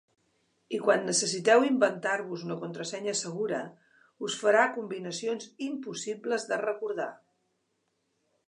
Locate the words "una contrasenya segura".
2.47-3.59